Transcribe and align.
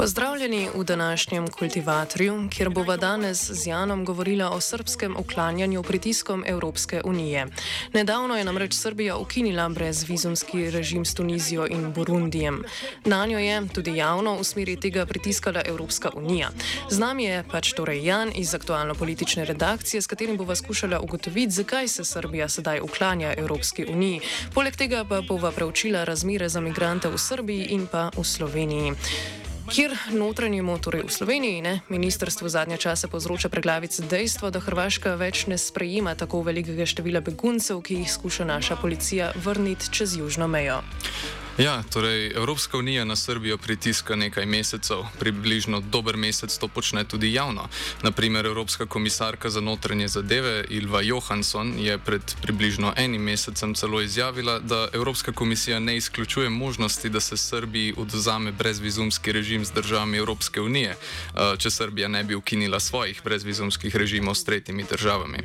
Pozdravljeni 0.00 0.68
v 0.74 0.84
današnjem 0.84 1.48
kultivatorju, 1.48 2.48
kjer 2.50 2.70
bova 2.70 2.96
danes 2.96 3.50
z 3.50 3.66
Janom 3.66 4.04
govorila 4.04 4.50
o 4.50 4.60
srpskem 4.60 5.16
uklanjanju 5.16 5.82
pritiskom 5.82 6.44
Evropske 6.46 7.00
unije. 7.04 7.46
Nedavno 7.92 8.36
je 8.36 8.44
namreč 8.44 8.74
Srbija 8.74 9.16
ukinila 9.16 9.68
brezvizumski 9.68 10.70
režim 10.70 11.04
s 11.04 11.14
Tunizijo 11.14 11.66
in 11.66 11.92
Burundijem. 11.92 12.64
Na 13.04 13.26
njo 13.26 13.38
je 13.38 13.68
tudi 13.74 13.96
javno 13.96 14.36
v 14.36 14.44
smeri 14.44 14.80
tega 14.80 15.06
pritiskala 15.06 15.62
Evropska 15.66 16.10
unija. 16.14 16.48
Z 16.90 16.98
nami 16.98 17.24
je 17.24 17.44
pač 17.50 17.72
torej 17.72 18.04
Jan 18.04 18.32
iz 18.34 18.54
aktualno 18.54 18.94
politične 18.94 19.44
redakcije, 19.44 20.02
s 20.02 20.06
katerim 20.06 20.36
bova 20.36 20.56
skušala 20.56 21.00
ugotoviti, 21.00 21.50
zakaj 21.50 21.88
se 21.88 22.04
Srbija 22.04 22.48
sedaj 22.48 22.80
uklanja 22.80 23.34
Evropski 23.36 23.84
uniji. 23.84 24.20
Poleg 24.54 24.76
tega 24.76 25.04
pa 25.04 25.20
bova 25.20 25.52
preučila 25.52 26.04
razmere 26.04 26.48
za 26.48 26.60
migrante 26.60 27.08
v 27.08 27.18
Srbiji 27.18 27.66
in 27.70 27.86
pa 27.86 28.10
v 28.16 28.24
Sloveniji 28.24 28.92
kjer 29.70 29.94
notranjemu, 30.10 30.78
torej 30.82 31.06
v 31.06 31.12
Sloveniji, 31.14 31.62
ne, 31.62 31.80
ministrstvo 31.88 32.48
zadnje 32.48 32.76
čase 32.76 33.08
povzroča 33.08 33.48
preglavice 33.48 34.02
dejstvo, 34.02 34.50
da 34.50 34.58
Hrvaška 34.60 35.14
več 35.14 35.46
ne 35.46 35.58
sprejema 35.58 36.14
tako 36.18 36.42
velikega 36.42 36.86
števila 36.86 37.22
beguncev, 37.22 37.78
ki 37.78 38.02
jih 38.02 38.10
skuša 38.10 38.44
naša 38.44 38.76
policija 38.82 39.30
vrniti 39.44 39.92
čez 39.94 40.16
južno 40.18 40.48
mejo. 40.50 40.82
Ja, 41.58 41.82
torej 41.92 42.32
Evropska 42.36 42.78
unija 42.78 43.04
na 43.04 43.16
Srbijo 43.16 43.58
pritiska 43.58 44.16
nekaj 44.16 44.46
mesecev, 44.46 44.98
približno 45.18 45.80
dober 45.80 46.16
mesec 46.16 46.58
to 46.58 46.68
počne 46.68 47.04
tudi 47.04 47.32
javno. 47.32 47.68
Naprimer, 48.02 48.46
Evropska 48.46 48.86
komisarka 48.86 49.50
za 49.50 49.60
notranje 49.60 50.08
zadeve 50.08 50.64
Ilva 50.68 51.02
Johansson 51.02 51.74
je 51.78 51.98
pred 51.98 52.22
približno 52.42 52.92
enim 52.96 53.22
mesecem 53.22 53.74
celo 53.74 54.00
izjavila, 54.00 54.58
da 54.58 54.88
Evropska 54.92 55.32
komisija 55.32 55.78
ne 55.78 55.96
izključuje 55.96 56.50
možnosti, 56.50 57.08
da 57.08 57.20
se 57.20 57.36
Srbiji 57.36 57.94
odzame 57.96 58.52
brezvizumski 58.52 59.32
režim 59.32 59.64
z 59.64 59.72
državami 59.72 60.18
Evropske 60.18 60.60
unije, 60.60 60.96
če 61.58 61.70
Srbija 61.70 62.08
ne 62.08 62.24
bi 62.24 62.34
ukinila 62.34 62.80
svojih 62.80 63.20
brezvizumskih 63.24 63.96
režimov 63.96 64.34
s 64.34 64.44
tretjimi 64.44 64.84
državami. 64.90 65.38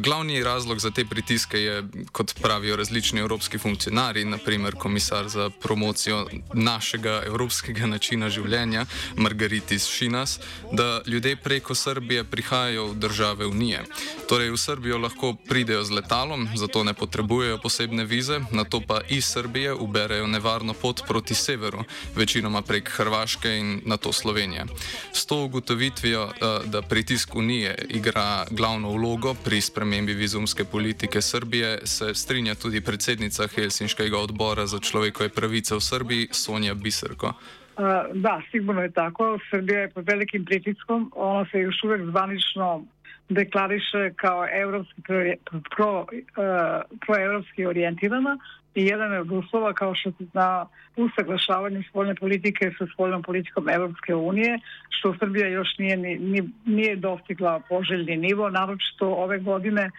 Glavni 0.00 0.42
razlog 0.42 0.78
za 0.78 0.90
te 0.90 1.04
pritiske 1.04 1.58
je, 1.58 1.84
kot 2.12 2.34
pravijo 2.42 2.76
različni 2.76 3.20
evropski 3.20 3.58
funkcionarji, 3.58 4.24
naprimer 4.24 4.74
komisar 4.74 5.01
komisar 5.02 5.28
za 5.28 5.50
promocijo 5.50 6.26
našega 6.54 7.22
evropskega 7.26 7.86
načina 7.86 8.28
življenja, 8.30 8.86
Margaritis 9.16 9.86
Šinas, 9.90 10.38
da 10.72 11.02
ljudje 11.06 11.36
preko 11.36 11.74
Srbije 11.74 12.24
prihajajo 12.24 12.86
v 12.86 12.94
države 12.94 13.46
Unije. 13.46 13.82
Torej, 14.28 14.50
v 14.50 14.56
Srbijo 14.56 14.98
lahko 14.98 15.34
pridejo 15.48 15.82
z 15.84 15.90
letalom, 15.90 16.48
zato 16.54 16.84
ne 16.84 16.94
potrebujejo 16.94 17.58
posebne 17.58 18.04
vize, 18.04 18.38
na 18.52 18.64
to 18.64 18.80
pa 18.80 19.00
iz 19.08 19.26
Srbije 19.26 19.74
uberejo 19.74 20.26
nevarno 20.26 20.72
pot 20.72 21.02
proti 21.08 21.34
severu, 21.34 21.82
večinoma 22.14 22.62
prek 22.62 22.88
Hrvaške 22.88 23.56
in 23.58 23.82
na 23.84 23.96
to 23.96 24.12
Slovenije. 24.12 24.66
S 25.12 25.26
to 25.26 25.42
ugotovitvijo, 25.44 26.22
eh, 26.30 26.68
da 26.70 26.82
pritisk 26.82 27.34
Unije 27.34 27.74
igra 27.88 28.46
glavno 28.50 28.92
vlogo 28.92 29.34
pri 29.34 29.60
spremembi 29.60 30.14
vizumske 30.14 30.64
politike 30.64 31.22
Srbije, 31.22 31.80
se 31.84 32.14
strinja 32.14 32.54
tudi 32.54 32.80
predsednica 32.80 33.48
Helsinškega 33.48 34.18
odbora 34.18 34.66
za 34.66 34.78
človeške 34.78 34.91
človekove 34.92 35.32
pravice 35.32 35.74
v 35.74 35.80
Srbiji, 35.80 36.28
Sonja 36.36 36.74
Biserko. 36.74 37.32
Uh, 37.32 38.12
da, 38.12 38.40
sigurno 38.50 38.82
je 38.84 38.92
tako. 38.92 39.38
Srbija 39.50 39.80
je 39.80 39.90
pod 39.90 40.04
velikim 40.06 40.44
pritiskom. 40.44 41.10
Ona 41.16 41.46
se 41.50 41.58
još 41.58 41.80
uvek 41.84 42.04
zvanično 42.10 42.84
deklariše 43.28 44.12
kao 44.16 44.46
evropski, 44.52 45.02
pro, 45.76 46.00
uh, 46.00 46.06
proevropski 47.06 47.66
orijentirana 47.66 48.38
i 48.74 48.86
jedan 48.86 49.12
je 49.12 49.20
od 49.20 49.30
uslova 49.30 49.72
kao 49.72 49.94
što 49.94 50.10
se 50.10 50.24
zna 50.32 50.66
usaglašavanje 50.96 51.82
spoljne 51.90 52.14
politike 52.14 52.72
sa 52.78 52.86
spoljnom 52.94 53.22
politikom 53.22 53.68
Evropske 53.68 54.14
unije, 54.14 54.58
što 54.90 55.14
Srbija 55.18 55.48
još 55.48 55.68
nije, 55.78 55.96
ni, 55.96 56.50
nije 56.64 56.96
dostigla 56.96 57.60
poželjni 57.68 58.16
nivo, 58.16 58.50
naročito 58.50 59.08
ove 59.08 59.38
godine 59.38 59.90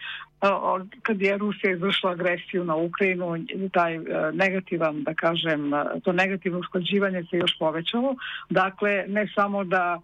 kad 1.02 1.20
je 1.20 1.38
Rusija 1.38 1.72
izvršila 1.72 2.12
agresiju 2.12 2.64
na 2.64 2.76
Ukrajinu, 2.76 3.46
taj 3.72 3.98
negativan, 4.32 5.02
da 5.02 5.14
kažem, 5.14 5.70
to 6.04 6.12
negativno 6.12 6.58
usklađivanje 6.58 7.24
se 7.30 7.36
još 7.36 7.58
povećalo. 7.58 8.14
Dakle, 8.50 9.04
ne 9.08 9.28
samo 9.34 9.64
da 9.64 10.00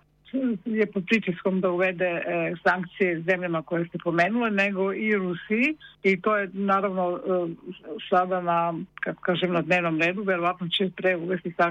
je 0.65 0.87
pod 0.87 1.05
pritiskom 1.07 1.61
da 1.61 1.71
uvede 1.71 2.05
e, 2.05 2.55
sankcije 2.67 3.21
zemljama 3.21 3.63
koje 3.63 3.87
ste 3.87 3.99
pomenule, 3.99 4.51
nego 4.51 4.93
i 4.93 5.17
Rusiji. 5.17 5.77
I 6.03 6.21
to 6.21 6.37
je 6.37 6.51
naravno 6.53 7.17
e, 7.17 7.21
sada 8.11 8.41
na, 8.41 8.75
kako 9.01 9.23
kažem, 9.23 9.53
na 9.53 9.63
dnevnom 9.63 10.01
redu, 10.01 10.23
verovatno 10.23 10.69
će 10.69 10.91
pre 10.97 11.17
uvesti 11.17 11.49
e, 11.49 11.63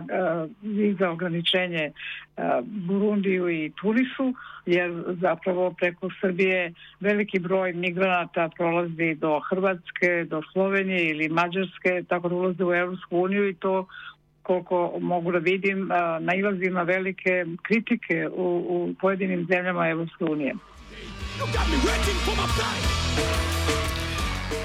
viza 0.61 1.09
ograničenje 1.09 1.83
e, 1.83 1.91
Burundiju 2.63 3.49
i 3.49 3.71
Tunisu, 3.81 4.33
jer 4.65 5.03
zapravo 5.21 5.71
preko 5.71 6.09
Srbije 6.21 6.73
veliki 6.99 7.39
broj 7.39 7.73
migranata 7.73 8.49
prolazi 8.57 9.15
do 9.15 9.39
Hrvatske, 9.39 10.25
do 10.29 10.41
Slovenije 10.53 11.09
ili 11.09 11.29
Mađarske, 11.29 12.03
tako 12.07 12.29
da 12.29 12.35
ulaze 12.35 12.63
u 12.63 12.73
Europsku 12.73 13.17
uniju 13.17 13.49
i 13.49 13.53
to 13.53 13.87
koliko 14.49 14.93
mogu 14.99 15.31
da 15.31 15.37
vidim, 15.37 15.89
nailazi 16.19 16.69
na 16.69 16.83
velike 16.83 17.45
kritike 17.61 18.27
u, 18.27 18.45
u 18.69 18.93
pojedinim 19.01 19.47
zemljama 19.49 19.89
Evropske 19.89 20.23
unije. 20.25 20.53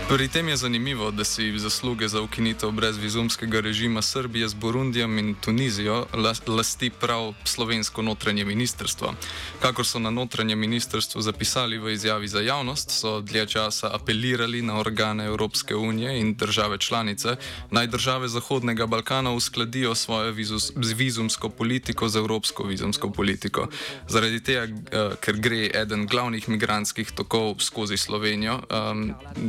Pri 0.08 0.28
tem 0.28 0.48
je 0.48 0.56
zanimivo, 0.56 1.10
da 1.10 1.24
si 1.24 1.58
zasluge 1.58 2.08
za 2.08 2.20
ukinitev 2.20 2.70
brezvizumskega 2.70 3.60
režima 3.60 4.02
Srbije 4.02 4.48
z 4.48 4.54
Burundijem 4.54 5.18
in 5.18 5.34
Tunizijo 5.34 6.06
lasti 6.46 6.90
prav 6.90 7.34
slovensko 7.44 8.02
notranje 8.02 8.44
ministrstvo. 8.44 9.14
Kakor 9.60 9.86
so 9.86 9.98
na 9.98 10.10
notranje 10.10 10.56
ministrstvo 10.56 11.20
zapisali 11.20 11.78
v 11.78 11.92
izjavi 11.92 12.28
za 12.28 12.40
javnost, 12.40 12.90
so 12.90 13.20
dlje 13.20 13.46
časa 13.46 13.90
apelirali 13.94 14.62
na 14.62 14.78
organe 14.78 15.24
Evropske 15.24 15.74
unije 15.74 16.20
in 16.20 16.34
države 16.34 16.78
članice, 16.78 17.36
naj 17.70 17.86
države 17.86 18.28
Zahodnega 18.28 18.86
Balkana 18.86 19.32
uskladijo 19.32 19.94
svojo 19.94 20.34
vizumsko 20.76 21.48
politiko 21.48 22.08
z 22.08 22.16
evropsko 22.16 22.62
vizumsko 22.64 23.10
politiko. 23.10 23.68
Zaradi 24.08 24.42
tega, 24.42 24.62
eh, 24.62 25.16
ker 25.20 25.36
gre 25.36 25.70
eden 25.74 26.06
glavnih 26.06 26.48
migranskih 26.48 27.10
tokov 27.10 27.56
skozi 27.58 27.96
Slovenijo, 27.96 28.60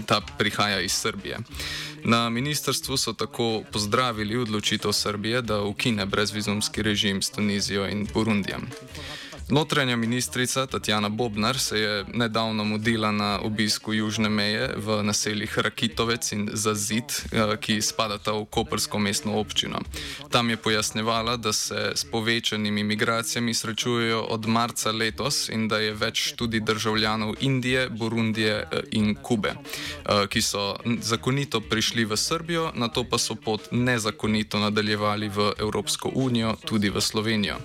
ta 0.05 0.21
prihaja 0.45 0.81
iz 0.81 0.91
Srbije. 0.91 1.37
Na 2.03 2.29
ministrstvu 2.29 2.97
so 2.97 3.13
tako 3.13 3.63
pozdravili 3.71 4.37
odločitev 4.37 4.91
Srbije, 4.91 5.41
da 5.41 5.61
ukine 5.61 6.05
brezvizumski 6.05 6.81
režim 6.81 7.21
s 7.21 7.29
Tunizijo 7.29 7.87
in 7.89 8.07
Burundijem. 8.13 8.69
Notranja 9.49 9.95
ministrica 9.95 10.65
Tatjana 10.65 11.09
Bobnar 11.09 11.59
se 11.59 11.79
je 11.79 12.05
nedavno 12.13 12.63
mudila 12.63 13.11
na 13.11 13.39
obisku 13.39 13.93
južne 13.93 14.29
meje 14.29 14.73
v 14.75 15.03
naseljih 15.03 15.59
Rakitovec 15.59 16.31
in 16.31 16.49
Zazid, 16.53 17.03
eh, 17.03 17.57
ki 17.57 17.81
spadata 17.81 18.31
v 18.31 18.45
Kopersko 18.45 18.99
mestno 18.99 19.37
občino. 19.37 19.79
Tam 20.31 20.49
je 20.49 20.57
pojasnevala, 20.57 21.37
da 21.37 21.53
se 21.53 21.91
s 21.95 22.03
povečanimi 22.03 22.83
migracijami 22.83 23.53
srečujejo 23.53 24.21
od 24.21 24.47
marca 24.47 24.91
letos 24.91 25.49
in 25.49 25.67
da 25.67 25.77
je 25.77 25.93
več 25.93 26.33
tudi 26.35 26.59
državljanov 26.59 27.35
Indije, 27.39 27.89
Burundije 27.89 28.55
eh, 28.55 28.81
in 28.91 29.15
Kube, 29.15 29.53
eh, 29.53 30.27
ki 30.27 30.41
so 30.41 30.75
zakonito 31.01 31.61
prišli 31.61 32.05
v 32.05 32.17
Srbijo, 32.17 32.71
na 32.73 32.87
to 32.87 33.03
pa 33.03 33.17
so 33.17 33.35
pot 33.35 33.61
nezakonito 33.71 34.59
nadaljevali 34.59 35.29
v 35.29 35.53
Evropsko 35.59 36.11
unijo, 36.15 36.55
tudi 36.65 36.89
v 36.89 37.01
Slovenijo. 37.01 37.57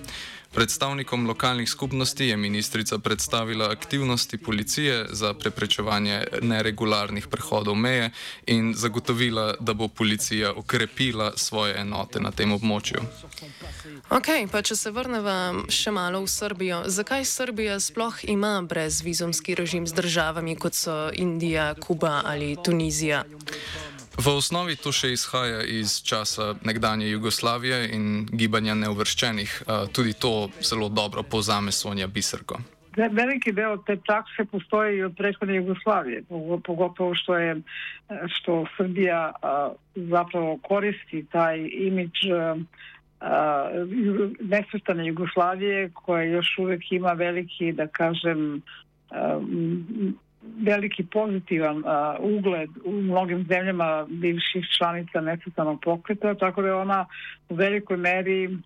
Predstavnikom 0.53 1.27
lokalnih 1.27 1.69
skupnosti 1.71 2.27
je 2.27 2.37
ministrica 2.37 2.99
predstavila 2.99 3.71
aktivnosti 3.71 4.39
policije 4.39 5.07
za 5.11 5.35
preprečevanje 5.35 6.25
neregularnih 6.43 7.27
prehodov 7.27 7.75
meje 7.75 8.11
in 8.47 8.75
zagotovila, 8.77 9.55
da 9.61 9.75
bo 9.75 9.89
policija 9.89 10.53
okrepila 10.53 11.33
svoje 11.37 11.81
enote 11.81 12.21
na 12.21 12.31
tem 12.31 12.53
območju. 12.53 13.01
Ok, 14.11 14.27
pa 14.51 14.63
če 14.63 14.77
se 14.77 14.91
vrnemo 14.91 15.71
še 15.71 15.95
malo 15.95 16.25
v 16.25 16.29
Srbijo, 16.29 16.83
zakaj 16.87 17.25
Srbija 17.25 17.79
sploh 17.81 18.25
ima 18.25 18.59
brezvizumski 18.63 19.55
režim 19.55 19.87
z 19.87 19.95
državami 19.95 20.57
kot 20.57 20.75
so 20.75 21.11
Indija, 21.15 21.75
Kuba 21.79 22.23
ali 22.25 22.57
Tunizija? 22.65 23.23
V 24.19 24.27
osnovi 24.27 24.77
to 24.77 24.93
še 24.93 25.13
izhaja 25.15 25.63
iz 25.63 26.03
časa 26.03 26.55
nekdanje 26.65 27.09
Jugoslavije 27.09 27.89
in 27.95 28.27
gibanja 28.33 28.75
neuvrščenih. 28.75 29.63
Tudi 29.93 30.13
to 30.13 30.51
zelo 30.61 30.89
dobro 30.89 31.23
pozame 31.23 31.73
Sonja 31.73 32.07
Biserko. 32.07 32.59
Veliki 32.97 33.53
deo 33.53 33.77
te 33.87 33.97
prakse 33.97 34.45
postoji 34.51 35.03
od 35.03 35.15
prethodne 35.17 35.57
Jugoslavije, 35.57 36.25
pogotovo 36.67 37.15
što 37.15 37.37
je 37.39 37.57
što 38.27 38.65
Srbija 38.77 39.33
zapravo 39.95 40.59
koristi 40.63 41.25
taj 41.33 41.69
imidž 41.73 42.27
nesvrstane 44.41 45.07
Jugoslavije 45.07 45.91
koja 45.95 46.23
još 46.23 46.59
uvek 46.59 46.93
ima 46.93 47.13
veliki, 47.13 47.73
da 47.73 47.87
kažem, 47.87 48.63
veliki 50.43 51.05
pozitivan 51.05 51.77
uh, 51.77 51.85
ugled 52.21 52.71
u 52.85 52.93
mnogim 52.93 53.47
zemljama 53.49 54.07
bivših 54.09 54.65
članica 54.79 55.21
nesvrstanog 55.21 55.81
pokreta, 55.85 56.35
tako 56.35 56.63
da 56.63 56.69
je 56.69 56.75
ona 56.75 57.07
u 57.49 57.55
velikoj 57.55 57.97
meri 57.97 58.59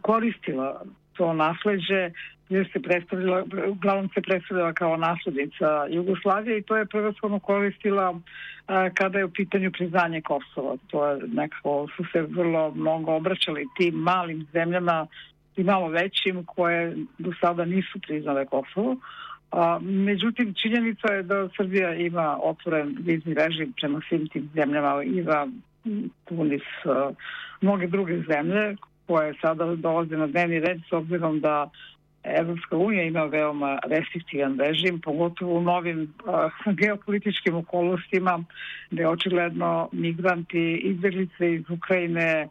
koristila 0.00 0.82
to 1.12 1.32
nasleđe 1.32 2.10
jer 2.48 2.68
se 2.72 2.82
predstavila, 2.82 3.44
uglavnom 3.68 4.08
se 4.14 4.20
predstavila 4.20 4.72
kao 4.72 4.96
naslednica 4.96 5.86
Jugoslavije 5.90 6.58
i 6.58 6.62
to 6.62 6.76
je 6.76 6.86
prvenstveno 6.86 7.38
koristila 7.38 8.10
uh, 8.10 8.20
kada 8.94 9.18
je 9.18 9.24
u 9.24 9.30
pitanju 9.30 9.72
priznanje 9.72 10.20
Kosova. 10.20 10.76
To 10.86 11.06
je 11.06 11.20
nekako 11.32 11.86
su 11.96 12.04
se 12.12 12.22
vrlo 12.22 12.70
mnogo 12.70 13.12
obraćali 13.12 13.68
tim 13.76 13.94
malim 13.94 14.46
zemljama 14.52 15.06
i 15.56 15.64
malo 15.64 15.88
većim 15.88 16.44
koje 16.44 16.96
do 17.18 17.32
sada 17.40 17.64
nisu 17.64 18.00
priznale 18.00 18.46
Kosovo. 18.46 18.96
A, 19.50 19.78
međutim, 19.82 20.54
činjenica 20.62 21.12
je 21.12 21.22
da 21.22 21.48
Srbija 21.56 21.94
ima 21.94 22.38
otvoren 22.42 22.96
vizni 23.00 23.34
režim 23.34 23.72
prema 23.80 24.00
svim 24.08 24.28
tim 24.28 24.50
zemljama, 24.54 25.02
Iva, 25.04 25.48
Tunis, 26.24 26.62
a, 26.84 27.10
mnoge 27.60 27.86
druge 27.86 28.22
zemlje 28.28 28.76
koje 29.06 29.34
sada 29.40 29.76
dolaze 29.76 30.16
na 30.16 30.26
dnevni 30.26 30.60
red 30.60 30.80
s 30.88 30.92
obzirom 30.92 31.40
da 31.40 31.70
Evropska 32.24 32.76
unija 32.76 33.02
ima 33.02 33.24
veoma 33.24 33.78
restriktivan 33.82 34.58
režim, 34.58 35.00
pogotovo 35.00 35.58
u 35.58 35.62
novim 35.62 36.14
a, 36.26 36.48
geopolitičkim 36.80 37.54
okolnostima 37.54 38.44
gde 38.90 39.08
očigledno 39.08 39.88
migranti, 39.92 40.80
izbjeglice 40.84 41.54
iz 41.54 41.70
Ukrajine, 41.70 42.48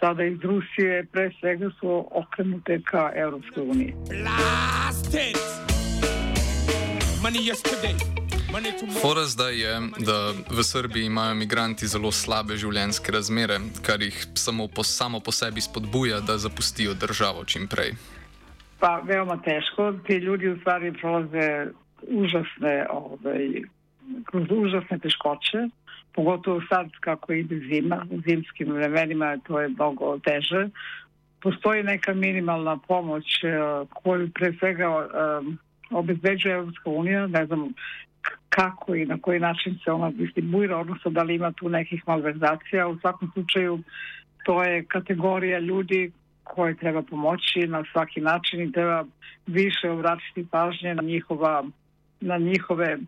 sada 0.00 0.24
iz 0.24 0.38
Rusije, 0.42 1.06
pre 1.12 1.30
svega 1.40 1.70
su 1.80 2.08
okrenute 2.10 2.80
ka 2.84 3.12
Evropskoj 3.14 3.62
uniji. 3.62 3.94
Blasted! 4.08 5.75
Fora 9.02 9.24
zdaj 9.24 9.54
je, 9.60 9.80
da 9.98 10.30
v 10.50 10.62
Srbiji 10.62 11.06
imajo 11.06 11.32
imigranti 11.32 11.86
zelo 11.86 12.12
slabe 12.12 12.54
življenjske 12.56 13.12
razmere, 13.12 13.56
kar 13.82 14.02
jih 14.02 14.14
samo 14.38 14.68
po, 14.68 14.84
samo 14.86 15.20
po 15.20 15.32
sebi 15.34 15.60
spodbuja, 15.60 16.20
da 16.20 16.38
zapustijo 16.38 16.94
državo 16.94 17.44
čim 17.44 17.66
prej. 17.66 17.96
Pa, 18.78 19.00
veoma 19.02 19.40
težko. 19.42 19.92
Ti 20.06 20.20
ljudje 20.22 20.54
v 20.54 20.60
stvari 20.60 20.92
prolaze 21.00 21.48
užasne, 22.06 22.76
ovaj, 22.94 23.62
kroz 24.30 24.46
užasne 24.50 24.98
teškoće, 25.02 25.66
pogotovo 26.14 26.62
sad 26.68 26.94
kako 27.00 27.32
ide 27.32 27.58
zima, 27.58 28.06
u 28.10 28.20
zimskim 28.22 28.72
vremenima 28.72 29.36
to 29.46 29.60
je 29.60 29.68
mnogo 29.68 30.18
teže. 30.18 30.68
Postoji 31.42 31.82
neka 31.82 32.14
minimalna 32.14 32.78
pomoć 32.86 33.24
koju 34.02 34.30
pre 34.30 34.54
svega 34.60 34.88
um, 34.88 35.58
obezbeđuje 35.90 36.54
Evropska 36.54 36.90
unija, 36.90 37.26
ne 37.26 37.46
znam 37.46 37.72
kako 38.48 38.94
i 38.94 39.06
na 39.06 39.18
koji 39.18 39.40
način 39.40 39.78
se 39.84 39.92
ona 39.92 40.10
distribuira, 40.10 40.78
odnosno 40.78 41.10
da 41.10 41.22
li 41.22 41.34
ima 41.34 41.52
tu 41.52 41.68
nekih 41.68 42.02
malverzacija. 42.06 42.88
U 42.88 42.98
svakom 42.98 43.30
slučaju 43.32 43.78
to 44.44 44.62
je 44.64 44.84
kategorija 44.84 45.58
ljudi 45.58 46.10
koje 46.44 46.76
treba 46.76 47.02
pomoći 47.02 47.66
na 47.66 47.84
svaki 47.92 48.20
način 48.20 48.60
i 48.60 48.72
treba 48.72 49.04
više 49.46 49.90
obratiti 49.90 50.46
pažnje 50.50 50.94
na 50.94 51.02
njihova 51.02 51.64
na 52.20 52.38
njihove 52.38 52.98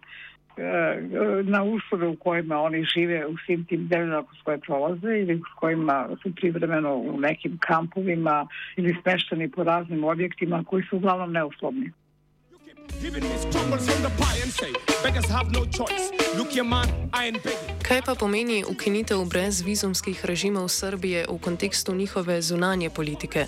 na 1.42 1.62
uslove 1.62 2.08
u 2.08 2.16
kojima 2.16 2.60
oni 2.60 2.84
žive 2.94 3.26
u 3.26 3.36
svim 3.46 3.64
tim 3.64 3.88
zemljama 3.92 4.22
kroz 4.22 4.38
koje 4.44 4.58
prolaze 4.58 5.18
ili 5.20 5.42
s 5.52 5.54
kojima 5.54 6.08
su 6.22 6.34
privremeno 6.34 6.94
u 6.94 7.20
nekim 7.20 7.58
kampovima 7.60 8.46
ili 8.76 8.96
smešteni 9.02 9.50
po 9.50 9.64
raznim 9.64 10.04
objektima 10.04 10.64
koji 10.66 10.82
su 10.82 10.96
uglavnom 10.96 11.32
neuslovni. 11.32 11.92
Kaj 17.82 18.02
pa 18.06 18.14
pomeni 18.14 18.64
ukinitev 18.68 19.24
brezvizumskih 19.24 20.24
režimov 20.24 20.68
Srbije 20.68 21.26
v 21.28 21.38
kontekstu 21.38 21.94
njihove 21.94 22.42
zunanje 22.42 22.90
politike? 22.90 23.46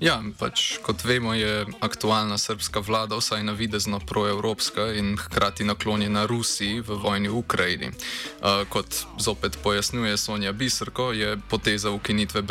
Ja, 0.00 0.16
pač 0.38 0.78
kot 0.80 1.04
vemo, 1.04 1.34
je 1.36 1.66
aktualna 1.84 2.38
srpska 2.38 2.80
vlada 2.80 3.18
vsaj 3.20 3.42
navidezno 3.44 4.00
proevropska 4.00 4.92
in 4.96 5.16
hkrati 5.20 5.64
naklonjena 5.64 6.24
Rusiji 6.26 6.80
v 6.80 6.96
vojni 6.96 7.28
v 7.28 7.36
Ukrajini. 7.36 7.88
Uh, 7.92 8.64
kot 8.68 9.04
zopet 9.18 9.58
pojasnjuje 9.62 10.16
Sonja 10.16 10.52
Biserko, 10.52 11.12
je 11.12 11.36
poteza 11.50 11.90
ukinitve 11.90 12.42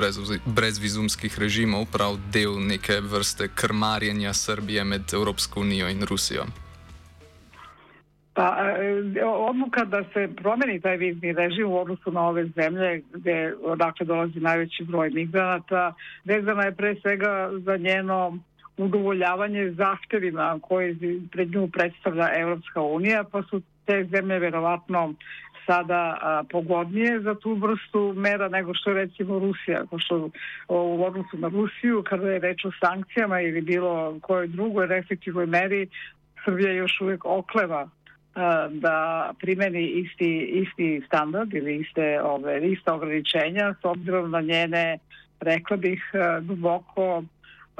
brezvizumskih 0.46 1.40
režimov 1.40 1.90
prav 1.90 2.20
del 2.30 2.62
neke 2.62 3.02
vrste 3.02 3.50
krmarjenja 3.56 4.34
Srbije 4.34 4.84
med 4.84 5.14
Evropsko 5.14 5.60
unijo 5.60 5.90
in 5.90 6.06
Rusijo. 6.06 6.29
Pa, 8.34 8.58
odluka 9.26 9.86
da 9.86 10.04
se 10.14 10.30
promeni 10.36 10.82
taj 10.82 10.98
vizni 10.98 11.34
režim 11.34 11.68
u 11.68 11.80
odnosu 11.80 12.12
na 12.12 12.22
ove 12.22 12.46
zemlje 12.46 13.02
gde 13.14 13.54
odakle 13.64 14.06
dolazi 14.06 14.40
najveći 14.40 14.84
broj 14.84 15.10
migranata, 15.10 15.94
vezana 16.26 16.64
je 16.64 16.76
pre 16.76 16.96
svega 17.02 17.50
za 17.54 17.78
njeno 17.78 18.38
udovoljavanje 18.78 19.72
zahtevima 19.72 20.60
koje 20.62 20.96
pred 21.32 21.52
nju 21.52 21.68
predstavlja 21.68 22.30
Evropska 22.40 22.82
unija, 22.82 23.24
pa 23.32 23.44
su 23.44 23.62
te 23.86 24.08
zemlje 24.12 24.40
verovatno 24.40 25.14
sada 25.66 26.18
a, 26.22 26.44
pogodnije 26.52 27.20
za 27.22 27.36
tu 27.36 27.54
vrstu 27.54 28.14
mera 28.16 28.50
nego 28.50 28.74
što 28.74 28.94
recimo 28.94 29.40
Rusija, 29.40 29.84
pošto 29.92 30.30
u 30.68 31.06
odnosu 31.06 31.38
na 31.38 31.48
Rusiju 31.48 32.04
kada 32.04 32.32
je 32.32 32.40
reč 32.40 32.66
o 32.66 32.72
sankcijama 32.80 33.42
ili 33.42 33.62
bilo 33.62 34.20
kojoj 34.22 34.48
drugoj 34.48 34.88
restriktivnoj 34.88 35.46
meri 35.46 35.88
Srbija 36.50 36.72
još 36.72 37.02
uvek 37.02 37.26
okleva 37.26 37.90
da 38.70 39.32
primeni 39.40 39.86
isti, 39.86 40.40
isti 40.42 41.02
standard 41.08 41.54
ili 41.54 41.78
iste, 41.78 42.22
ove, 42.22 42.72
ista 42.72 42.94
ograničenja 42.94 43.74
s 43.82 43.86
obzirom 43.86 44.32
na 44.32 44.42
njene, 44.42 44.98
rekla 45.40 45.78
bih, 45.78 46.04
duboko 46.42 47.24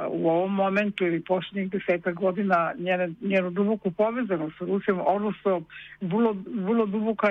u 0.08 0.28
ovom 0.28 0.54
momentu 0.54 1.06
ili 1.06 1.24
posljednjih 1.24 1.70
deseta 1.70 2.12
godina 2.12 2.72
njene, 2.78 3.10
njenu 3.20 3.50
duboku 3.50 3.90
povezanost 3.90 4.58
sa 4.58 4.64
Rusijom, 4.64 5.00
odnosno 5.06 5.62
vrlo, 6.00 6.36
vrlo 6.46 6.86
duboka 6.86 7.28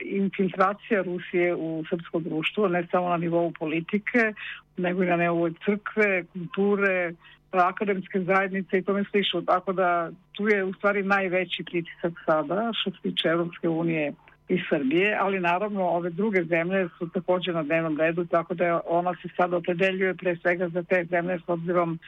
infiltracija 0.00 1.02
Rusije 1.02 1.54
u 1.54 1.84
srpsko 1.90 2.20
društvo, 2.20 2.68
ne 2.68 2.86
samo 2.90 3.08
na 3.08 3.16
nivou 3.16 3.52
politike, 3.58 4.32
nego 4.76 5.02
i 5.02 5.06
na 5.06 5.16
nivou 5.16 5.50
crkve, 5.64 6.24
kulture, 6.32 7.12
akademske 7.58 8.20
zajednice 8.20 8.78
i 8.78 8.82
tome 8.82 9.04
slično. 9.10 9.42
Tako 9.42 9.72
da 9.72 10.10
tu 10.32 10.48
je 10.48 10.64
u 10.64 10.72
stvari 10.74 11.02
najveći 11.02 11.64
pritisak 11.64 12.12
sada 12.26 12.70
što 12.72 12.90
se 12.90 12.96
tiče 13.02 13.28
Europske 13.28 13.68
unije 13.68 14.12
i 14.48 14.58
Srbije, 14.68 15.18
ali 15.20 15.40
naravno 15.40 15.82
ove 15.84 16.10
druge 16.10 16.44
zemlje 16.44 16.88
su 16.98 17.08
također 17.08 17.54
na 17.54 17.62
dnevnom 17.62 17.98
redu, 17.98 18.24
tako 18.24 18.54
da 18.54 18.80
ona 18.86 19.14
se 19.22 19.28
sada 19.36 19.56
opredeljuje 19.56 20.14
pre 20.14 20.36
svega 20.36 20.68
za 20.68 20.82
te 20.82 21.04
zemlje 21.10 21.38
s 21.38 21.48
obzirom 21.48 21.98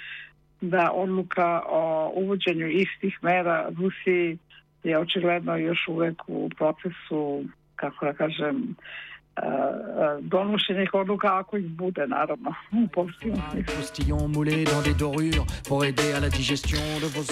da 0.61 0.91
odluka 0.93 1.63
o 1.69 2.13
uvođenju 2.15 2.69
istih 2.69 3.19
mera 3.23 3.69
Rusiji 3.79 4.39
je 4.85 4.99
očigledno 4.99 5.57
još 5.57 5.89
uvek 5.89 6.23
u 6.27 6.51
procesu, 6.59 7.45
kako 7.77 8.07
da 8.07 8.13
kažem, 8.13 8.77
donošenje 10.21 10.87
odluka 10.93 11.39
ako 11.39 11.57
ih 11.57 11.67
bude, 11.67 12.07
naravno, 12.07 12.55
u 12.73 12.89
pozitivnom 12.89 13.43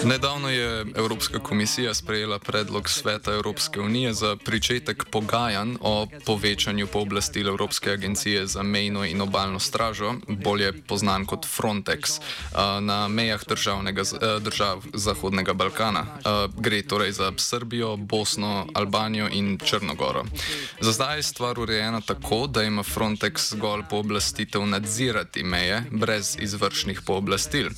Nedavno 0.05 0.49
je 0.49 0.85
Evropska 0.95 1.39
komisija 1.39 1.93
sprejela 1.93 2.39
predlog 2.39 2.89
Sveta 2.89 3.33
Evropske 3.33 3.79
unije 3.79 4.13
za 4.13 4.37
pričetek 4.45 5.05
pogajanj 5.11 5.75
o 5.81 6.07
povečanju 6.25 6.87
pooblastil 6.87 7.47
Evropske 7.47 7.91
agencije 7.91 8.47
za 8.47 8.63
mejno 8.63 9.05
in 9.05 9.21
obaljno 9.21 9.59
stražo, 9.59 10.13
bolje 10.27 10.73
znan 10.95 11.25
kot 11.25 11.45
Frontex, 11.45 12.21
na 12.81 13.07
mejah 13.07 13.41
držav 14.41 14.83
Zahodnega 14.93 15.53
Balkana. 15.53 16.05
Gre 16.57 16.81
torej 16.81 17.11
za 17.11 17.31
Srbijo, 17.37 17.97
Bosno, 17.97 18.67
Albanijo 18.73 19.29
in 19.31 19.57
Črnogoro. 19.65 20.23
Za 20.81 20.91
zdaj 20.91 21.17
je 21.17 21.23
stvar 21.23 21.59
urejena 21.59 21.92
urejena 21.93 22.01
tako, 22.01 22.47
da 22.47 22.63
ima 22.63 22.83
Frontex 22.83 23.53
zgolj 23.53 23.81
pooblastitev 23.89 24.65
nadzirati 24.65 25.43
meje, 25.43 25.83
brez 25.91 26.37
izvršnih 26.39 27.01
pooblastil. 27.05 27.69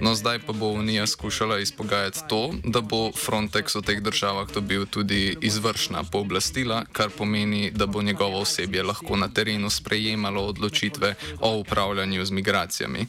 No, 0.00 0.14
zdaj 0.14 0.38
pa 0.46 0.52
bo 0.52 0.66
Unija 0.66 1.06
skušala 1.06 1.58
izpogajati 1.58 2.20
to, 2.28 2.50
da 2.64 2.80
bo 2.80 3.12
Frontex 3.12 3.74
v 3.74 3.82
teh 3.82 4.02
državah 4.02 4.50
dobil 4.54 4.86
tudi 4.86 5.36
izvršna 5.40 6.04
pooblastila, 6.04 6.84
kar 6.92 7.10
pomeni, 7.10 7.70
da 7.70 7.86
bo 7.86 8.02
njegovo 8.02 8.40
osebje 8.40 8.82
lahko 8.82 9.16
na 9.16 9.28
terenu 9.28 9.70
sprejemalo 9.70 10.46
odločitve 10.46 11.14
o 11.40 11.56
upravljanju 11.56 12.24
z 12.24 12.30
migracijami. 12.30 13.06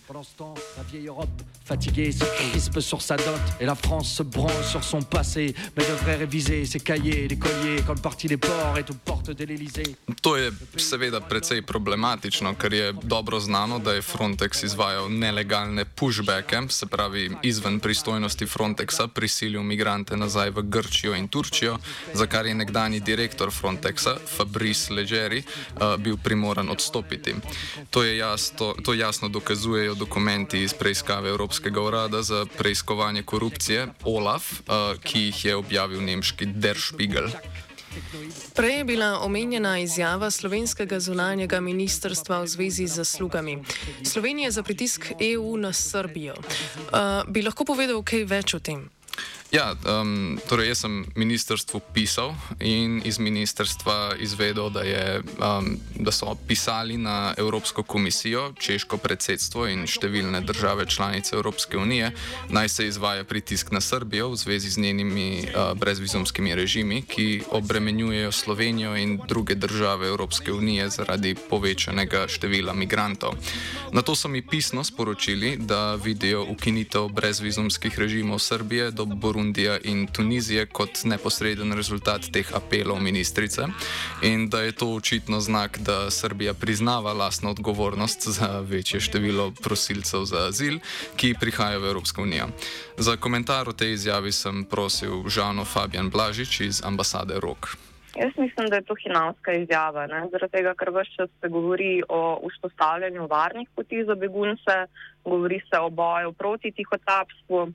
Fatigué, 1.72 2.12
se 2.12 2.25
crispe 2.25 2.82
sur 2.82 3.01
sa 3.01 3.15
dot 3.15 3.39
et 3.60 3.65
la 3.65 3.75
France 3.75 4.15
se 4.15 4.24
branle 4.24 4.63
sur 4.63 4.84
son 4.84 5.01
passé, 5.01 5.56
mais 5.77 5.86
devrait 5.88 6.18
réviser 6.18 6.65
ses 6.65 6.82
cahiers, 6.82 7.30
les 7.30 7.38
colliers, 7.38 7.82
quand 7.88 7.94
le 7.94 8.01
parti 8.01 8.27
des 8.27 8.36
ports 8.36 8.77
est 8.77 8.89
aux 8.89 9.00
portes 9.06 9.32
de 9.32 9.46
l'Elysée. 9.46 9.96
To 10.22 10.36
je 10.38 10.50
seveda 10.77 11.22
precej 11.22 11.62
problematično, 11.62 12.55
ker 12.55 12.74
je 12.74 12.93
dobro 13.03 13.39
znano, 13.39 13.79
da 13.79 13.93
je 13.93 14.01
Frontex 14.01 14.63
izvajal 14.63 15.10
nelegalne 15.10 15.86
pushbacke, 15.86 16.62
se 16.70 16.86
pravi 16.86 17.31
izven 17.43 17.79
pristojnosti 17.79 18.46
Frontexa, 18.46 19.08
prisilil 19.08 19.63
migrante 19.63 20.17
nazaj 20.17 20.50
v 20.50 20.62
Grčijo 20.62 21.15
in 21.15 21.27
Turčijo, 21.27 21.77
za 22.13 22.27
kar 22.27 22.46
je 22.46 22.55
nekdani 22.55 23.00
direktor 23.00 23.51
Frontexa, 23.51 24.17
Fabrice 24.38 24.93
Leggeri, 24.93 25.43
uh, 25.43 25.96
bil 25.98 26.17
primoran 26.17 26.70
odstopiti. 26.70 27.36
To, 27.89 28.03
jasno, 28.03 28.74
to 28.84 28.93
jasno 28.93 29.29
dokazujejo 29.29 29.96
dokumenti 29.96 30.63
iz 30.63 30.74
preiskave 30.74 31.29
Evropskega 31.29 31.81
urada 31.81 32.22
za 32.22 32.46
preiskovanje 32.58 33.24
korupcije, 33.24 33.88
OLAF, 34.03 34.51
uh, 34.51 35.00
ki 35.03 35.20
jih 35.20 35.46
je 35.46 35.55
objavil 35.55 36.01
nemški 36.01 36.46
Der 36.46 36.77
Spiegel. 36.79 37.29
Prej 38.56 38.78
je 38.78 38.84
bila 38.84 39.20
omenjena 39.20 39.80
izjava 39.80 40.32
slovenskega 40.32 41.00
zunanjega 41.00 41.60
ministrstva 41.60 42.42
v 42.42 42.48
zvezi 42.48 42.88
z 42.88 42.94
zaslugami. 43.04 43.64
Slovenija 44.04 44.52
za 44.52 44.64
pritisk 44.64 45.12
EU 45.20 45.58
na 45.58 45.74
Srbijo. 45.74 46.36
Uh, 46.36 47.28
bi 47.28 47.42
lahko 47.42 47.66
povedal 47.66 48.04
kaj 48.04 48.26
več 48.26 48.54
o 48.54 48.60
tem? 48.60 48.90
Ja, 49.51 49.75
um, 49.84 50.39
torej 50.48 50.72
jaz 50.72 50.79
sem 50.88 51.03
ministrstvu 51.12 51.81
pisal 51.91 52.31
in 52.63 53.01
iz 53.03 53.20
ministrstva 53.20 54.15
izvedel, 54.15 54.70
da, 54.72 54.79
je, 54.88 55.20
um, 55.20 55.75
da 56.00 56.12
so 56.12 56.31
pisali 56.48 56.96
na 56.98 57.34
Evropsko 57.38 57.84
komisijo, 57.84 58.53
Češko 58.55 58.96
predsedstvo 59.03 59.65
in 59.67 59.84
številne 59.91 60.39
države 60.48 60.86
članice 60.88 61.36
Evropske 61.36 61.75
unije, 61.77 62.13
naj 62.48 62.70
se 62.70 62.88
izvaja 62.88 63.27
pritisk 63.27 63.74
na 63.75 63.81
Srbijo 63.84 64.29
v 64.31 64.39
zvezi 64.39 64.72
z 64.72 64.86
njenimi 64.86 65.43
uh, 65.43 65.75
brezvizumskimi 65.75 66.55
režimi, 66.55 67.01
ki 67.03 67.43
obremenjujejo 67.51 68.31
Slovenijo 68.31 68.96
in 68.96 69.20
druge 69.27 69.60
države 69.60 70.08
Evropske 70.08 70.55
unije 70.55 70.88
zaradi 70.89 71.36
povečanega 71.36 72.24
števila 72.31 72.72
migrantov. 72.74 73.36
Na 73.91 74.00
to 74.00 74.15
so 74.15 74.31
mi 74.31 74.39
pisno 74.39 74.84
sporočili, 74.84 75.58
da 75.60 76.00
vidijo 76.00 76.48
ukinitev 76.48 77.12
brezvizumskih 77.12 78.00
režimov 78.00 78.39
Srbije 78.39 78.91
do 78.96 79.05
Burundija. 79.05 79.41
Burundija 79.42 79.78
in 79.84 80.08
Tunizije 80.08 80.66
kot 80.66 81.02
neposreden 81.04 81.74
rezultat 81.74 82.22
teh 82.34 82.46
apelov 82.54 83.02
ministrice 83.02 83.62
in 84.22 84.50
da 84.50 84.62
je 84.62 84.72
to 84.72 84.88
očitno 84.96 85.40
znak, 85.40 85.80
da 85.80 86.12
Srbija 86.12 86.54
priznava 86.54 87.14
lastno 87.14 87.50
odgovornost 87.50 88.28
za 88.28 88.60
večje 88.60 89.00
število 89.00 89.52
prosilcev 89.64 90.30
za 90.30 90.46
azil, 90.48 90.78
ki 91.16 91.34
prihajajo 91.40 91.80
v 91.80 91.90
Evropsko 91.90 92.22
unijo. 92.22 92.48
Za 92.98 93.18
komentar 93.18 93.70
o 93.70 93.74
tej 93.74 93.94
izjavi 93.94 94.32
sem 94.32 94.66
prosil 94.66 95.26
Žano 95.28 95.66
Fabian 95.66 96.10
Blažič 96.10 96.62
iz 96.62 96.86
ambasade 96.86 97.40
Rok. 97.42 97.74
Jaz 98.16 98.32
mislim, 98.38 98.68
da 98.70 98.76
je 98.76 98.86
to 98.86 98.96
hinavska 99.04 99.52
izjava, 99.54 100.08
ne? 100.08 100.28
zaradi 100.32 100.52
tega, 100.52 100.74
ker 100.78 100.90
vse 100.90 101.16
čas 101.16 101.30
se 101.42 101.48
govori 101.50 102.04
o 102.10 102.50
vzpostavljanju 102.50 103.28
varnih 103.28 103.70
poti 103.76 104.04
za 104.06 104.16
begunce, 104.16 104.76
govori 105.26 105.62
se 105.70 105.80
o 105.80 105.90
boju 105.90 106.34
proti 106.34 106.72
tihotapstvu, 106.72 107.72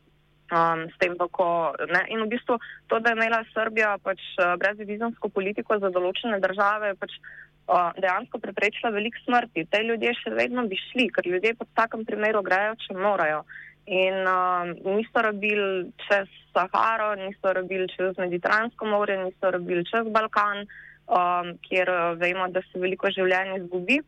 Um, 0.46 0.86
s 0.86 0.94
tem, 1.02 1.16
kako, 1.18 1.74
in 2.06 2.20
v 2.22 2.28
bistvu 2.30 2.54
to, 2.86 3.00
da 3.02 3.10
je 3.10 3.16
imela 3.18 3.40
Srbija 3.50 3.96
pač 3.98 4.22
uh, 4.38 4.54
brezvizumsko 4.60 5.26
politiko 5.34 5.74
za 5.82 5.90
določene 5.90 6.38
države, 6.38 6.92
pač 7.00 7.16
uh, 7.18 7.90
dejansko 7.98 8.38
preprečila 8.38 8.92
veliko 8.94 9.18
smrti. 9.24 9.66
Te 9.66 9.82
ljudje 9.82 10.14
še 10.20 10.30
vedno 10.38 10.62
bi 10.70 10.78
šli, 10.78 11.08
ker 11.10 11.26
ljudje 11.26 11.56
pod 11.58 11.72
takem 11.74 12.06
primeru 12.06 12.44
grejo, 12.46 12.78
če 12.84 12.94
morajo. 12.94 13.42
In 13.90 14.22
um, 14.22 14.70
niso 14.94 15.26
rabili 15.26 15.90
čez 16.06 16.30
Saharo, 16.54 17.16
niso 17.18 17.50
rabili 17.50 17.90
čez 17.90 18.14
Mediteransko 18.14 18.86
more, 18.86 19.18
niso 19.26 19.50
rabili 19.50 19.82
čez 19.90 20.06
Balkan, 20.14 20.62
um, 21.10 21.56
kjer 21.66 21.90
uh, 21.90 22.14
vemo, 22.22 22.46
da 22.54 22.62
se 22.70 22.78
veliko 22.78 23.10
življenj 23.10 23.64
izgubi 23.64 23.98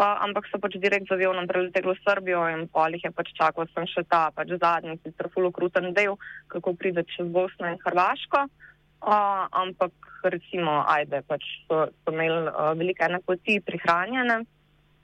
ampak 0.00 0.48
so 0.50 0.58
pač 0.58 0.76
direkt 0.82 1.08
z 1.08 1.14
avionom 1.14 1.46
preleteli 1.46 1.92
v 1.92 2.02
Srbijo 2.02 2.42
in 2.50 2.66
polih 2.68 3.02
je 3.04 3.10
pač 3.14 3.30
čakal 3.36 3.68
sem 3.70 3.86
še 3.86 4.02
ta 4.08 4.30
pač 4.34 4.50
zadnji, 4.58 4.98
sicer 5.04 5.30
fulokruten 5.30 5.92
del, 5.94 6.18
kako 6.48 6.74
pride 6.74 7.04
čez 7.14 7.28
Bosno 7.30 7.70
in 7.70 7.78
Hrvaško. 7.84 8.46
Uh, 9.04 9.44
ampak 9.52 9.92
recimo, 10.24 10.80
ajde, 10.88 11.20
pač 11.28 11.44
so, 11.68 11.84
so 11.92 12.12
imeli 12.12 12.48
uh, 12.48 12.72
velike 12.72 13.04
ene 13.04 13.20
poti 13.20 13.60
prihranjene. 13.60 14.38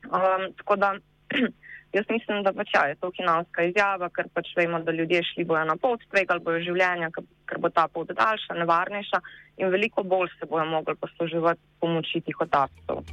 Um, 0.08 0.48
tako 0.56 0.76
da 0.80 0.94
jaz 1.96 2.06
mislim, 2.08 2.40
da 2.46 2.54
pač 2.56 2.72
ja, 2.74 2.86
je 2.88 2.96
to 3.02 3.10
kinavska 3.12 3.66
izjava, 3.68 4.08
ker 4.08 4.30
pač 4.32 4.54
vemo, 4.56 4.80
da 4.80 4.94
ljudje 4.96 5.20
šli 5.32 5.44
bojo 5.44 5.66
na 5.68 5.76
pot, 5.76 6.00
tvegali 6.14 6.40
bojo 6.46 6.62
življenja, 6.70 7.10
ker, 7.12 7.28
ker 7.50 7.60
bo 7.60 7.68
ta 7.74 7.86
pot 7.92 8.08
daljša, 8.08 8.56
nevarnejša 8.62 9.22
in 9.60 9.74
veliko 9.74 10.06
bolj 10.06 10.32
se 10.38 10.48
bojo 10.48 10.64
mogli 10.70 10.96
posluževati 11.04 11.60
pomoči 11.84 12.24
tih 12.24 12.40
otapcev. 12.46 13.04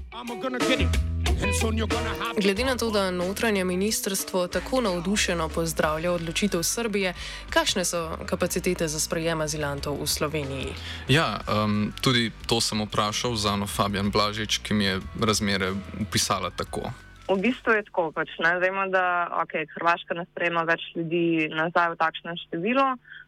Glede 2.42 2.64
na 2.66 2.76
to, 2.76 2.92
da 2.92 3.12
notranje 3.12 3.64
ministrstvo 3.64 4.48
tako 4.48 4.82
navdušeno 4.82 5.50
pozdravlja 5.50 6.12
odločitev 6.12 6.64
Srbije, 6.64 7.14
kakšne 7.50 7.86
so 7.86 8.18
kapacitete 8.26 8.88
za 8.88 9.00
sprejem 9.00 9.42
azilantov 9.42 10.02
v 10.02 10.08
Sloveniji? 10.08 10.74
Ja, 11.08 11.40
um, 11.48 11.94
tudi 12.02 12.32
to 12.48 12.62
sem 12.62 12.82
vprašal 12.82 13.36
za 13.36 13.54
Ano 13.54 13.68
Fabian 13.68 14.12
Blažič, 14.12 14.58
ki 14.58 14.74
mi 14.74 14.86
je 14.86 15.00
razmere 15.22 15.72
upisala 16.02 16.50
tako. 16.50 16.90
V 17.28 17.36
bistvu 17.44 17.76
je 17.76 17.84
tako, 17.92 18.12
pač, 18.16 18.30
ne 18.40 18.56
vemo, 18.60 18.88
da 18.88 19.28
okay, 19.44 19.68
Hrvaška 19.76 20.16
ne 20.16 20.24
sprejema 20.32 20.64
več 20.64 20.82
ljudi 20.96 21.50
nazaj 21.52 21.92
v 21.94 22.00
takšnem 22.00 22.38
številu. 22.48 22.88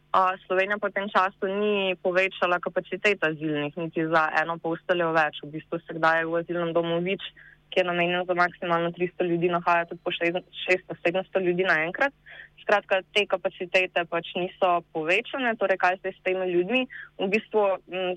Uh, 0.10 0.34
Slovenija 0.48 0.80
po 0.82 0.90
tem 0.90 1.06
času 1.06 1.46
ni 1.46 1.94
povečala 2.02 2.58
kapacitet 2.58 3.22
azilnih, 3.22 3.76
niti 3.78 4.08
za 4.08 4.30
eno 4.42 4.58
posteljo 4.58 5.12
več. 5.14 5.44
V 5.44 5.52
bistvu 5.54 5.78
se 5.84 5.94
kdaj 5.94 6.26
v 6.26 6.40
azilnem 6.42 6.74
domu 6.74 6.98
več 7.06 7.22
ki 7.70 7.80
je 7.80 7.86
namenjen 7.86 8.26
za 8.26 8.34
maksimalno 8.34 8.92
300 8.92 9.26
ljudi, 9.30 9.50
nahaja 9.50 9.86
tudi 9.86 10.02
po 10.04 10.12
600-700 10.12 11.42
ljudi 11.46 11.64
naenkrat. 11.64 12.14
Skratka, 12.62 13.02
te 13.14 13.26
kapacitete 13.26 14.06
pač 14.10 14.34
niso 14.36 14.82
povečane, 14.94 15.56
torej 15.58 15.78
kaj 15.78 16.02
se 16.02 16.12
s 16.14 16.24
temi 16.26 16.50
ljudmi, 16.52 16.86
v 17.18 17.30
bistvu 17.32 17.64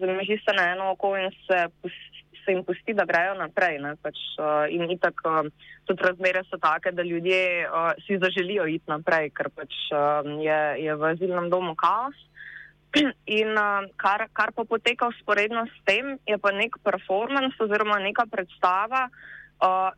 zmeži 0.00 0.40
se 0.44 0.56
na 0.56 0.73
eno 0.73 0.90
oko 0.92 1.14
in 1.16 1.30
se, 1.47 1.61
se 2.44 2.52
jim 2.52 2.64
pusti, 2.64 2.94
da 2.94 3.06
grejo 3.09 3.37
naprej. 3.38 3.78
Pač, 4.02 4.18
uh, 4.40 4.66
in 4.68 4.90
itak 4.90 5.23
uh, 5.25 5.47
tudi 5.88 6.04
razmere 6.04 6.44
so 6.50 6.59
take, 6.61 6.92
da 6.92 7.02
ljudje 7.02 7.68
uh, 7.68 7.92
si 8.06 8.18
zaželijo 8.18 8.66
iti 8.66 8.90
naprej, 8.90 9.30
ker 9.37 9.49
pač 9.56 9.73
uh, 9.94 10.26
je, 10.42 10.61
je 10.85 10.97
v 10.97 11.11
azilnem 11.14 11.49
domu 11.52 11.76
kaos. 11.78 12.16
In 13.40 13.56
uh, 13.56 13.88
kar, 13.97 14.26
kar 14.37 14.52
pa 14.52 14.66
poteka 14.68 15.09
usporedno 15.09 15.64
s 15.64 15.85
tem, 15.88 16.18
je 16.28 16.37
pa 16.37 16.52
nek 16.52 16.76
performance 16.85 17.56
oziroma 17.62 18.02
neka 18.04 18.26
predstava, 18.28 19.06
uh, 19.09 19.30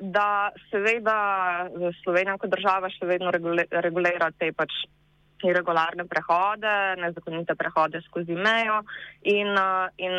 da 0.00 0.50
seveda 0.70 1.68
Slovenija 2.02 2.36
kot 2.38 2.52
država 2.52 2.90
še 2.92 3.08
vedno 3.08 3.32
regulira 3.32 4.30
te 4.38 4.52
pač 4.52 4.84
irregularne 5.44 6.06
prehode, 6.08 6.70
nezakonite 7.02 7.52
prehode 7.60 8.00
skozi 8.06 8.32
mejo 8.32 8.78
in, 9.28 9.50
in 10.00 10.14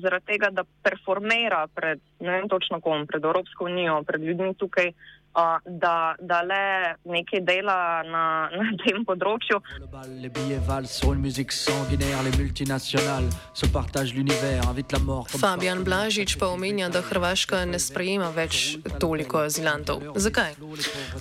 zaradi 0.00 0.30
tega, 0.30 0.48
da 0.48 0.64
performira 0.64 1.66
pred, 1.74 2.00
ne 2.24 2.38
vem 2.38 2.48
točno 2.48 2.80
kom, 2.80 3.04
pred 3.06 3.24
Evropsko 3.24 3.68
unijo, 3.68 3.98
pred 4.08 4.24
ljudmi 4.24 4.54
tukaj, 4.56 4.88
uh, 4.88 5.21
da, 5.66 6.14
da 6.20 6.40
le 6.42 6.94
nekaj 7.04 7.40
dela 7.40 8.02
na, 8.04 8.24
na 8.58 8.76
tem 8.84 9.04
področju. 9.04 9.60
Les 10.20 10.28
billets 10.28 10.62
valent 10.66 10.88
sur 10.88 11.12
une 11.12 11.20
musique 11.20 11.52
sanguinaire, 11.52 12.22
les 12.22 12.36
multinationales 12.36 13.28
se 13.54 13.66
partagent 13.66 14.14
l'univers, 14.14 14.68
invitent 14.68 14.92
la 14.92 14.98
mort. 14.98 15.26
comme 15.30 15.40
Fabijan 15.40 15.84
Blažič 15.84 16.36
pa 16.38 16.46
omenja, 16.52 16.88
da 16.88 17.02
Hrvaška 17.02 17.64
ne 17.64 17.78
sprejema 17.78 18.30
več 18.34 18.76
toliko 19.00 19.42
azilantov. 19.46 20.02
Zakaj? 20.16 20.56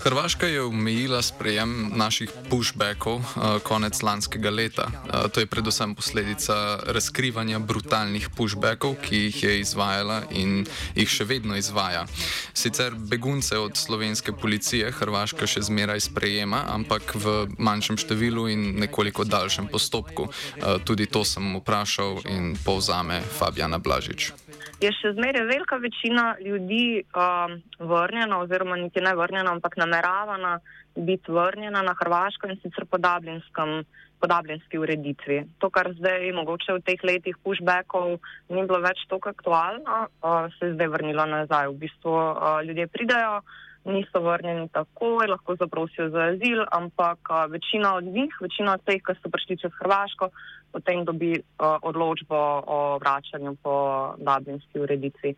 Hrvaška 0.03 0.47
je 0.47 0.61
omejila 0.63 1.21
sprejem 1.21 1.91
naših 1.95 2.31
pushbackov 2.49 3.21
uh, 3.21 3.59
konec 3.63 4.01
lanskega 4.01 4.51
leta. 4.51 4.87
Uh, 4.91 5.27
to 5.31 5.39
je 5.39 5.49
predvsem 5.49 5.95
posledica 5.95 6.81
razkrivanja 6.87 7.59
brutalnih 7.59 8.29
pushbackov, 8.35 8.97
ki 9.05 9.25
jih 9.27 9.43
je 9.43 9.59
izvajala 9.61 10.21
in 10.31 10.65
jih 10.95 11.09
še 11.09 11.27
vedno 11.27 11.55
izvaja. 11.55 12.05
Sicer 12.53 12.95
begunce 12.95 13.57
od 13.57 13.77
slovenske 14.01 14.33
policije 14.33 14.89
Hrvaška 14.97 15.45
še 15.45 15.61
zmeraj 15.61 15.99
sprejema, 16.09 16.63
ampak 16.73 17.13
v 17.13 17.53
manjšem 17.61 18.01
številu 18.01 18.47
in 18.49 18.81
nekoliko 18.81 19.21
daljšem 19.29 19.69
postopku. 19.69 20.25
Uh, 20.25 20.81
tudi 20.81 21.05
to 21.05 21.21
sem 21.21 21.53
vprašal 21.61 22.25
in 22.25 22.57
povzame 22.65 23.21
Fabjana 23.21 23.77
Blažič. 23.77 24.33
je 24.81 24.89
še 24.89 25.13
zmeraj 25.13 25.45
velika 25.45 25.77
večina 25.77 26.33
ljudi 26.41 27.05
um, 27.13 27.61
vrnjena, 27.77 28.41
oziroma 28.41 28.73
niti 28.81 29.05
ne 29.05 29.13
vrnjena, 29.13 29.53
ampak 29.53 29.77
nameravana 29.77 30.57
biti 30.97 31.29
vrnjena 31.29 31.85
na 31.85 31.93
Hrvaško 31.93 32.49
in 32.49 32.57
sicer 32.65 32.89
po, 32.89 32.97
po 34.17 34.25
dublinski 34.25 34.81
ureditvi. 34.81 35.43
To, 35.61 35.69
kar 35.69 35.93
zdaj 35.93 36.31
mogoče 36.33 36.73
v 36.73 36.85
teh 36.89 37.05
letih 37.05 37.37
pushbackov 37.45 38.17
ni 38.49 38.65
bilo 38.65 38.81
več 38.81 39.05
tako 39.05 39.29
aktualno, 39.29 40.07
uh, 40.25 40.49
se 40.57 40.73
je 40.73 40.73
zdaj 40.73 40.89
vrnilo 40.89 41.29
nazaj. 41.29 41.69
V 41.69 41.85
bistvu 41.85 42.17
uh, 42.17 42.65
ljudje 42.65 42.89
pridajo. 42.89 43.43
Niso 43.85 44.19
vrnjeni 44.21 44.67
takoj, 44.69 45.25
lahko 45.27 45.55
zaprosijo 45.57 46.09
za 46.13 46.27
azil, 46.33 46.61
ampak 46.71 47.19
a, 47.29 47.45
večina 47.45 47.95
od 47.95 48.03
njih, 48.03 48.35
večina 48.41 48.73
od 48.73 48.83
teh, 48.85 49.01
ki 49.01 49.15
so 49.17 49.29
prišli 49.33 49.57
čez 49.57 49.71
Hrvaško, 49.79 50.29
potem 50.71 51.05
dobi 51.05 51.33
a, 51.57 51.77
odločbo 51.81 52.37
o 52.67 52.77
vračanju 53.01 53.55
po 53.63 53.73
dublinski 54.17 54.79
ureditvi. 54.79 55.33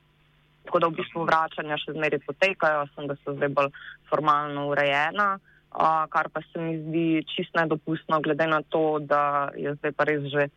Tako 0.66 0.80
da 0.80 0.88
v 0.88 0.98
bistvu 1.00 1.24
vračanja 1.24 1.78
še 1.80 1.96
zmeraj 1.96 2.20
potekajo, 2.28 2.84
sem 2.96 3.08
da 3.08 3.16
so 3.24 3.36
zdaj 3.38 3.52
bolj 3.56 3.72
formalno 4.10 4.68
urejena, 4.74 5.38
a, 5.72 6.08
kar 6.12 6.28
pa 6.34 6.44
se 6.52 6.60
mi 6.60 6.76
zdi 6.82 7.24
čist 7.36 7.56
nedopustno, 7.56 8.20
glede 8.20 8.48
na 8.48 8.60
to, 8.62 9.00
da 9.00 9.52
je 9.56 9.72
zdaj 9.80 9.96
pa 9.96 10.08
res 10.10 10.28
že 10.36 10.50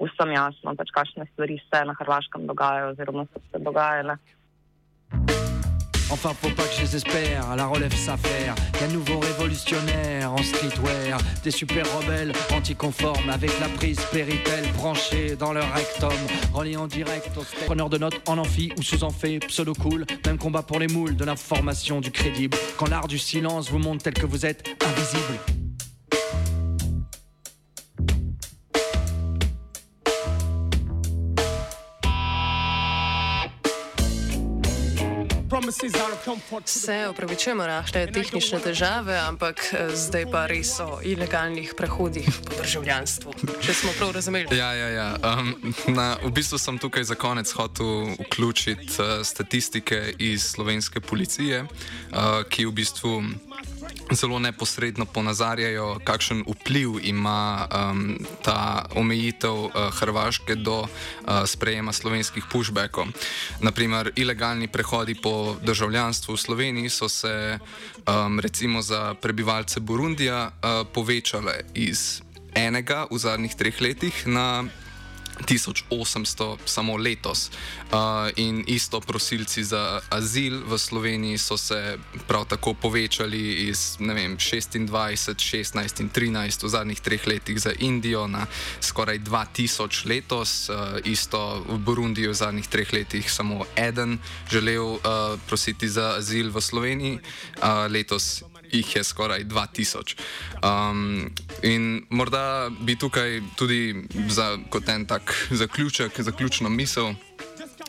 vsem 0.00 0.32
jasno, 0.32 0.76
pač 0.76 0.92
kakšne 0.92 1.24
stvari 1.32 1.56
se 1.68 1.80
na 1.84 1.96
Hrvaškem 1.96 2.46
dogajajo 2.48 2.92
oziroma 2.92 3.24
so 3.32 3.40
se 3.48 3.58
dogajale. 3.64 4.16
Enfin, 6.10 6.34
faut 6.40 6.50
pas 6.50 6.64
que 6.64 6.74
je 6.76 6.82
les 6.82 6.96
espère, 6.96 7.54
la 7.56 7.66
relève 7.66 7.94
s'affaire. 7.94 8.54
Y'a 8.80 8.88
de 8.88 8.92
nouveaux 8.92 9.20
révolutionnaires 9.20 10.32
en 10.32 10.42
streetwear, 10.42 11.18
des 11.44 11.50
super 11.50 11.84
rebelles 11.96 12.32
anticonformes 12.52 13.30
avec 13.30 13.50
la 13.60 13.68
prise 13.68 14.00
Péritel 14.12 14.64
branchée 14.76 15.36
dans 15.36 15.52
leur 15.52 15.72
rectum. 15.72 16.12
Relié 16.52 16.76
en 16.76 16.88
direct 16.88 17.30
aux 17.36 17.64
preneurs 17.64 17.90
de 17.90 17.98
notes 17.98 18.20
en 18.28 18.38
amphi 18.38 18.72
ou 18.76 18.82
sous 18.82 19.04
amphi, 19.04 19.38
pseudo 19.38 19.72
cool. 19.74 20.04
Même 20.26 20.38
combat 20.38 20.62
pour 20.62 20.80
les 20.80 20.88
moules, 20.88 21.14
de 21.14 21.24
l'information, 21.24 22.00
du 22.00 22.10
crédible. 22.10 22.56
Quand 22.76 22.88
l'art 22.88 23.08
du 23.08 23.18
silence 23.18 23.70
vous 23.70 23.78
montre 23.78 24.02
tel 24.02 24.14
que 24.14 24.26
vous 24.26 24.44
êtes 24.44 24.68
invisible. 24.84 25.69
Se 36.64 37.08
opravičujemo, 37.08 37.66
rahle 37.66 38.06
tehnične 38.12 38.58
težave, 38.60 39.16
ampak 39.16 39.62
eh, 39.72 39.96
zdaj 39.96 40.26
pa 40.28 40.44
res 40.46 40.74
o 40.80 41.00
ilegalnih 41.00 41.72
prehodih 41.76 42.28
po 42.44 42.58
državljanstvu. 42.60 43.32
Če 43.64 43.74
smo 43.74 43.94
prav 43.96 44.12
razumeli. 44.12 44.58
Ja, 44.58 44.74
ja, 44.76 44.88
ja. 44.88 45.08
Um, 45.24 45.54
na, 45.88 46.18
v 46.20 46.32
bistvu 46.36 46.60
sem 46.60 46.76
tukaj 46.78 47.08
za 47.08 47.16
konec 47.16 47.52
hotel 47.56 48.12
vključiti 48.26 49.00
uh, 49.00 49.24
statistike 49.24 50.14
iz 50.18 50.50
slovenske 50.52 51.00
policije, 51.00 51.64
uh, 51.64 52.44
ki 52.44 52.68
v 52.68 52.76
bistvu 52.76 53.22
zelo 54.14 54.38
neposredno 54.38 55.04
ponazarjajo, 55.04 55.98
kakšen 56.04 56.44
vpliv 56.48 56.98
ima 57.02 57.66
um, 57.66 58.18
ta 58.42 58.86
omejitev 58.94 59.54
uh, 59.54 59.70
Hrvaške 59.92 60.54
do 60.54 60.80
uh, 60.80 60.88
sprejema 61.46 61.92
slovenskih 61.92 62.44
pushbackov. 62.52 63.06
Naprimer, 63.60 64.12
ilegalni 64.16 64.68
prehodi 64.68 65.14
po 65.14 65.56
državljanstvu 65.62 66.34
v 66.34 66.38
Sloveniji 66.38 66.88
so 66.88 67.08
se 67.08 67.58
um, 67.58 68.40
recimo 68.40 68.82
za 68.82 69.14
prebivalce 69.14 69.80
Burundija 69.80 70.50
uh, 70.50 70.86
povečale 70.94 71.60
iz 71.74 72.22
enega 72.54 73.06
v 73.10 73.18
zadnjih 73.18 73.54
treh 73.54 73.80
letih 73.80 74.26
na 74.26 74.64
1800 75.46 76.56
samo 76.64 76.96
letos. 76.96 77.50
Uh, 77.50 78.30
in 78.36 78.64
isto 78.66 79.00
prosilci 79.00 79.64
za 79.64 80.00
azil 80.08 80.62
v 80.66 80.78
Sloveniji 80.78 81.38
so 81.38 81.56
se 81.56 81.98
prav 82.26 82.44
tako 82.44 82.74
povečali 82.74 83.68
iz 83.68 83.96
vem, 84.00 84.36
26, 84.36 85.34
16 85.34 86.00
in 86.00 86.10
13 86.10 86.64
v 86.64 86.68
zadnjih 86.68 87.00
treh 87.00 87.26
letih 87.26 87.60
za 87.60 87.72
Indijo 87.78 88.26
na 88.26 88.46
skoraj 88.80 89.18
2000 89.18 90.06
letos. 90.06 90.68
Uh, 90.68 90.76
isto 91.04 91.64
v 91.68 91.78
Burundiju 91.78 92.30
v 92.30 92.34
zadnjih 92.34 92.68
treh 92.68 92.92
letih 92.92 93.32
samo 93.32 93.64
eden 93.76 94.18
želel 94.50 94.84
uh, 94.84 95.00
prositi 95.46 95.88
za 95.88 96.14
azil 96.18 96.50
v 96.50 96.60
Sloveniji, 96.60 97.18
uh, 97.18 97.86
letos 97.88 98.42
jih 98.72 98.96
je 98.96 99.04
skoraj 99.04 99.44
2000. 99.44 100.14
Um, 100.62 101.30
in 101.62 102.06
morda 102.10 102.70
bi 102.80 102.96
tukaj 102.96 103.40
tudi 103.56 103.94
za, 104.28 104.58
kot 104.70 104.88
en 104.88 105.06
tak 105.06 105.34
zaključek, 105.50 106.20
zaključno 106.20 106.68
misel. 106.68 107.14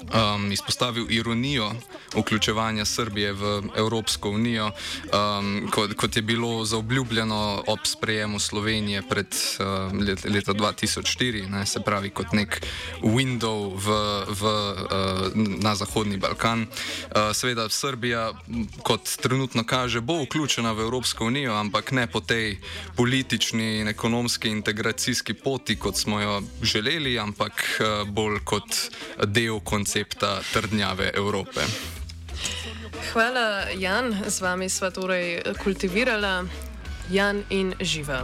Um, 0.02 0.52
izpostavil 0.52 1.06
ironijo 1.10 1.72
vključevanja 2.16 2.86
Srbije 2.86 3.34
v 3.34 3.64
Evropsko 3.76 4.30
unijo, 4.30 4.66
um, 4.66 5.70
kot, 5.72 5.94
kot 5.94 6.16
je 6.16 6.22
bilo 6.22 6.66
zaobljubljeno 6.66 7.64
ob 7.68 7.80
sprejemu 7.84 8.40
Slovenije 8.40 9.02
pred 9.10 9.28
um, 9.60 10.00
let, 10.00 10.26
leta 10.26 10.54
2004, 10.54 11.50
ne, 11.50 11.66
se 11.66 11.80
pravi 11.80 12.10
kot 12.10 12.34
nek 12.34 12.66
window 13.02 13.72
v, 13.76 13.94
v, 14.28 14.44
uh, 14.44 15.64
na 15.64 15.76
Zahodni 15.76 16.18
Balkan. 16.18 16.62
Uh, 16.62 17.32
seveda 17.34 17.70
Srbija, 17.70 18.32
kot 18.84 19.16
trenutno 19.22 19.64
kaže, 19.64 20.02
bo 20.02 20.24
vključena 20.24 20.72
v 20.72 20.82
Evropsko 20.82 21.26
unijo, 21.26 21.54
ampak 21.54 21.92
ne 21.92 22.08
po 22.08 22.20
tej 22.20 22.58
politični 22.96 23.80
in 23.80 23.88
ekonomski 23.88 24.50
integracijski 24.50 25.34
poti, 25.34 25.76
kot 25.76 25.98
smo 25.98 26.22
jo 26.22 26.42
želeli, 26.62 27.20
ampak 27.20 27.54
uh, 27.80 28.10
bolj 28.10 28.40
kot 28.44 28.76
del 29.28 29.60
koncepta 29.60 29.91
trdnjave 30.54 31.12
Evrope. 31.14 31.62
Hvala, 33.12 33.68
Jan. 33.76 34.16
Z 34.28 34.42
vami 34.42 34.70
sva 34.70 34.92
torej 34.92 35.44
kultivirala 35.64 36.48
Jan 37.12 37.44
in 37.50 37.76
Živa. 37.80 38.24